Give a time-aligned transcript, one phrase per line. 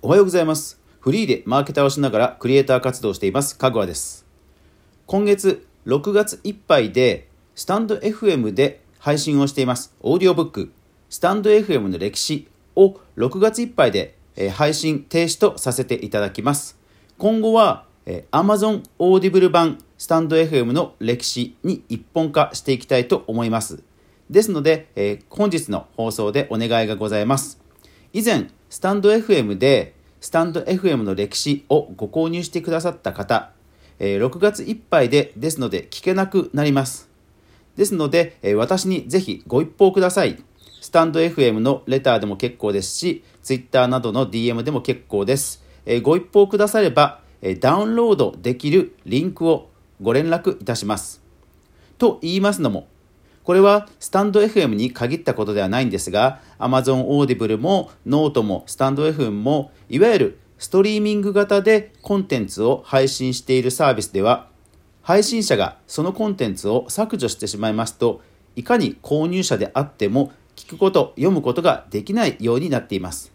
[0.00, 0.80] おはようございます。
[1.00, 4.24] フリーでマーケターをしながらクリエイター活動をしています、かぐわです。
[5.06, 7.26] 今月6月いっぱいで、
[7.56, 10.72] スタンド FM で配信をしています、オーディオブック、
[11.10, 16.78] スタンド FM の歴史を6月いっぱいで、え配信停止とさせていただきます。
[17.18, 23.82] 今後は、え Amazon オーディブル版スタンド FM の歴史に一本化していきたいと思います。
[24.30, 27.60] ですので、え本日の放送でお願いがございます。
[28.12, 33.50] 以前、スタンド FM で、スタンド FM の歴史をご購入してくださった方、
[33.98, 37.08] えー6月いっぱいで、ですので聞けなくなります。
[37.76, 40.42] ですので、えー私にぜひご一報ください。
[40.82, 45.64] スタンド FM のレターでも結構ですし、Twitter などの DM でも結構です。
[45.86, 49.70] えーご一報くだされば、えダウンロードできるリンクを
[50.02, 51.22] ご連絡いたします。
[51.96, 52.86] と言いますのも、
[53.48, 64.48] これはスタンド FM に限ったことではないんですが、Amazon Audible もノートもスタンド FM も、いわゆるストリーミング型でコンテンツを配信しているサービスでは、
[65.00, 68.20] 配信者がそのコンテンツを削除してしまいますと、
[68.54, 73.32] いかに購入者であっても聞くこと、読むことができないようになっています。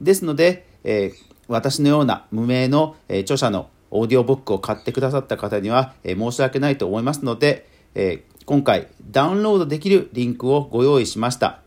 [0.00, 11.60] ですので、えー私のような無名の、えー著者のオーディオブックを買ってくださった方には、えー申し訳ないと思いますので、え今回ダウンロードできるリンクをご用意しました。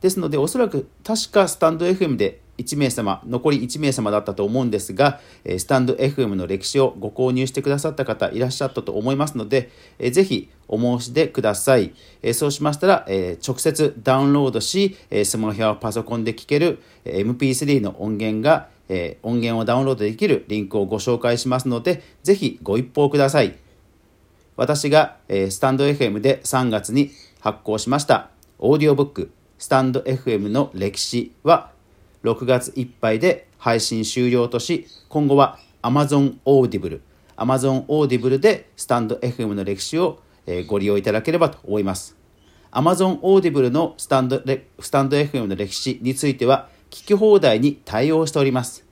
[0.00, 11.92] ですので、おそらく確かスタンド FM で1名様、残り1名様だったと思うんですが、スタンド FM の歴史をご購入してくださった方いらっしゃったと思いますので、えーぜひお申し出ください。
[12.32, 13.06] そうしましたら、
[13.46, 18.68] 直接ダウンロードし、えースマホやパソコンで聴ける MP3 の音源が、
[19.22, 23.61] 音源をダウンロードできるリンクをご紹介しますので、ぜひご一報ください。
[24.56, 31.70] 私が、えースタンド FM で3月に発行しましたオーディオブックスタンド FM の歴史は
[32.22, 37.00] 6月いっぱいで配信終了とし今後は Amazon Audible
[37.36, 42.16] Amazon Audible でスタンド FM の歴史を、えーご利用いただければと思います。
[42.70, 44.42] Amazon Audible のスタンド
[44.80, 48.84] スタンド FM の歴史については聞き放題に対応しております。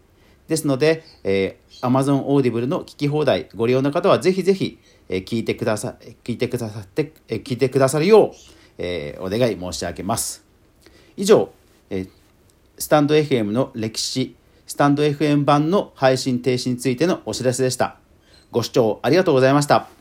[0.49, 8.31] ですので、え、Amazon Audible の聞き放題ご利用の方はぜひぜひ、えー聞いてくださ聞いてくださって、えー聞いてくださるよう、
[8.79, 10.45] えーお願い申し上げます。
[11.17, 11.51] 以上、
[11.91, 12.09] えー
[12.79, 14.37] スタンド FM の歴史
[14.67, 17.97] スタンド FM 版の配信停止についてのお知らせでした。
[18.51, 20.00] ご視聴ありがとうございました。